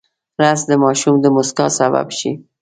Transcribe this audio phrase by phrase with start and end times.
[0.41, 2.31] رس د ماشوم د موسکا سبب شي